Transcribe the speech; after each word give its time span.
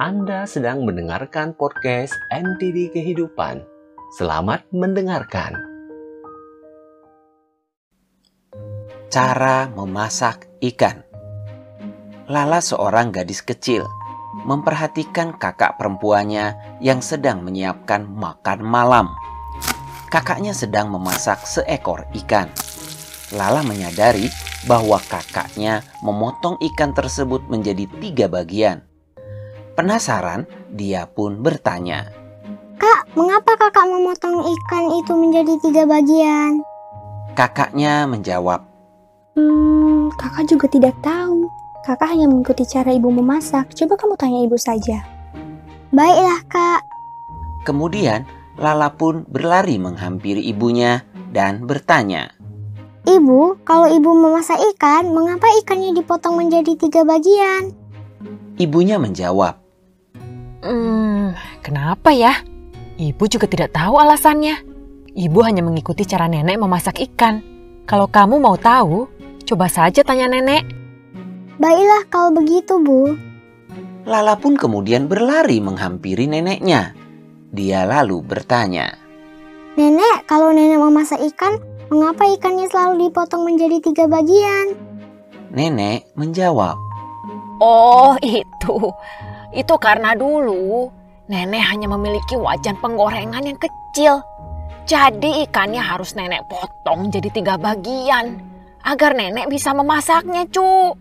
Anda 0.00 0.48
sedang 0.48 0.88
mendengarkan 0.88 1.52
podcast 1.52 2.16
NTD 2.32 2.96
Kehidupan. 2.96 3.60
Selamat 4.16 4.64
mendengarkan. 4.72 5.52
Cara 9.12 9.68
memasak 9.68 10.48
ikan. 10.64 11.04
Lala 12.24 12.64
seorang 12.64 13.12
gadis 13.12 13.44
kecil 13.44 13.84
memperhatikan 14.48 15.36
kakak 15.36 15.76
perempuannya 15.76 16.56
yang 16.80 17.04
sedang 17.04 17.44
menyiapkan 17.44 18.08
makan 18.08 18.64
malam. 18.64 19.12
Kakaknya 20.08 20.56
sedang 20.56 20.88
memasak 20.88 21.44
seekor 21.44 22.08
ikan. 22.24 22.48
Lala 23.36 23.60
menyadari 23.60 24.32
bahwa 24.64 24.96
kakaknya 25.04 25.84
memotong 26.00 26.56
ikan 26.72 26.96
tersebut 26.96 27.44
menjadi 27.52 27.84
tiga 28.00 28.28
bagian. 28.32 28.91
Penasaran, 29.72 30.44
dia 30.68 31.08
pun 31.08 31.40
bertanya, 31.40 32.12
Kak, 32.76 33.14
mengapa 33.14 33.56
kakak 33.56 33.86
memotong 33.88 34.42
ikan 34.42 34.84
itu 35.00 35.12
menjadi 35.14 35.54
tiga 35.62 35.82
bagian? 35.88 36.60
Kakaknya 37.32 38.04
menjawab, 38.04 38.72
Hmm, 39.32 40.12
kakak 40.20 40.44
juga 40.44 40.68
tidak 40.68 40.92
tahu. 41.00 41.48
Kakak 41.88 42.12
hanya 42.12 42.28
mengikuti 42.28 42.68
cara 42.68 42.92
ibu 42.92 43.08
memasak. 43.08 43.72
Coba 43.72 43.96
kamu 43.96 44.14
tanya 44.20 44.44
ibu 44.44 44.60
saja. 44.60 45.00
Baiklah 45.88 46.40
kak, 46.52 46.80
Kemudian 47.62 48.28
Lala 48.60 48.92
pun 48.92 49.24
berlari 49.24 49.80
menghampiri 49.80 50.44
ibunya 50.44 51.00
dan 51.32 51.64
bertanya, 51.64 52.28
ibu, 53.08 53.56
kalau 53.64 53.88
ibu 53.88 54.12
memasak 54.12 54.60
ikan, 54.76 55.08
mengapa 55.08 55.48
ikannya 55.64 55.96
dipotong 55.96 56.36
menjadi 56.36 56.76
tiga 56.76 57.00
bagian? 57.00 57.72
Ibunya 58.60 59.00
menjawab, 59.00 59.61
Hmm, 60.62 61.34
kenapa 61.60 62.14
ya? 62.14 62.38
Ibu 62.94 63.24
juga 63.26 63.50
tidak 63.50 63.74
tahu 63.74 63.98
alasannya. 63.98 64.62
Ibu 65.12 65.38
hanya 65.42 65.60
mengikuti 65.60 66.06
cara 66.06 66.30
nenek 66.30 66.56
memasak 66.56 67.02
ikan. 67.12 67.42
Kalau 67.84 68.06
kamu 68.06 68.38
mau 68.38 68.54
tahu, 68.54 69.10
coba 69.42 69.66
saja 69.66 70.06
tanya 70.06 70.30
nenek. 70.30 70.62
Baiklah 71.58 72.06
kalau 72.08 72.30
begitu 72.30 72.78
bu. 72.78 73.18
Lala 74.06 74.38
pun 74.38 74.54
kemudian 74.54 75.10
berlari 75.10 75.58
menghampiri 75.58 76.30
neneknya. 76.30 76.94
Dia 77.52 77.84
lalu 77.84 78.24
bertanya, 78.24 78.96
Nenek, 79.72 80.24
kalau 80.28 80.52
nenek 80.52 80.80
memasak 80.80 81.20
ikan, 81.32 81.60
mengapa 81.92 82.24
ikannya 82.28 82.68
selalu 82.68 83.08
dipotong 83.08 83.44
menjadi 83.44 83.80
tiga 83.80 84.04
bagian? 84.08 84.72
Nenek 85.52 86.08
menjawab, 86.16 86.76
Oh, 87.62 88.16
itu. 88.24 88.90
Itu 89.52 89.76
karena 89.76 90.16
dulu 90.16 90.88
nenek 91.28 91.64
hanya 91.68 91.88
memiliki 91.92 92.36
wajan 92.40 92.80
penggorengan 92.80 93.44
yang 93.44 93.60
kecil. 93.60 94.24
Jadi 94.88 95.46
ikannya 95.46 95.78
harus 95.78 96.16
nenek 96.18 96.48
potong 96.50 97.12
jadi 97.12 97.28
tiga 97.30 97.54
bagian 97.60 98.40
agar 98.82 99.14
nenek 99.14 99.46
bisa 99.46 99.70
memasaknya, 99.70 100.48
cu. 100.50 100.98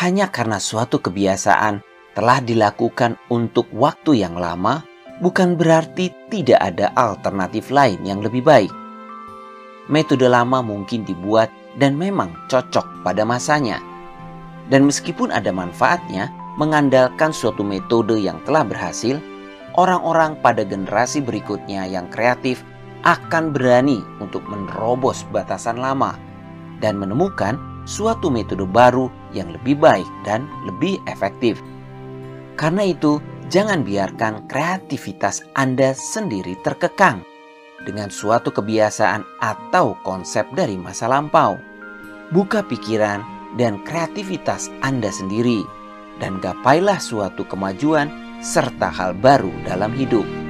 hanya 0.00 0.32
karena 0.32 0.56
suatu 0.56 1.04
kebiasaan 1.04 1.84
telah 2.16 2.40
dilakukan 2.40 3.20
untuk 3.28 3.68
waktu 3.76 4.24
yang 4.24 4.40
lama, 4.40 4.80
bukan 5.20 5.60
berarti 5.60 6.08
tidak 6.32 6.60
ada 6.60 6.88
alternatif 6.96 7.68
lain 7.68 8.00
yang 8.04 8.24
lebih 8.24 8.40
baik. 8.40 8.72
Metode 9.92 10.32
lama 10.32 10.64
mungkin 10.64 11.04
dibuat 11.04 11.52
dan 11.76 12.00
memang 12.00 12.32
cocok 12.48 13.04
pada 13.04 13.28
masanya. 13.28 13.80
Dan 14.72 14.88
meskipun 14.88 15.28
ada 15.28 15.52
manfaatnya, 15.52 16.32
mengandalkan 16.60 17.32
suatu 17.32 17.64
metode 17.64 18.18
yang 18.20 18.40
telah 18.44 18.64
berhasil, 18.66 19.16
orang-orang 19.76 20.36
pada 20.40 20.64
generasi 20.66 21.24
berikutnya 21.24 21.88
yang 21.88 22.08
kreatif 22.12 22.60
akan 23.02 23.50
berani 23.50 24.04
untuk 24.22 24.44
menerobos 24.46 25.26
batasan 25.34 25.80
lama 25.80 26.14
dan 26.78 26.98
menemukan 26.98 27.58
suatu 27.82 28.30
metode 28.30 28.62
baru 28.62 29.10
yang 29.34 29.50
lebih 29.50 29.78
baik 29.78 30.06
dan 30.22 30.46
lebih 30.68 31.02
efektif. 31.10 31.58
Karena 32.54 32.86
itu, 32.86 33.18
jangan 33.50 33.82
biarkan 33.82 34.46
kreativitas 34.46 35.42
Anda 35.58 35.96
sendiri 35.96 36.54
terkekang 36.62 37.26
dengan 37.82 38.12
suatu 38.12 38.54
kebiasaan 38.54 39.26
atau 39.42 39.98
konsep 40.06 40.46
dari 40.54 40.78
masa 40.78 41.10
lampau. 41.10 41.58
Buka 42.30 42.62
pikiran 42.62 43.20
dan 43.58 43.82
kreativitas 43.82 44.70
Anda 44.80 45.10
sendiri, 45.10 45.66
dan 46.18 46.42
gapailah 46.42 46.98
suatu 46.98 47.46
kemajuan 47.46 48.10
serta 48.42 48.90
hal 48.90 49.14
baru 49.14 49.52
dalam 49.62 49.94
hidup. 49.94 50.41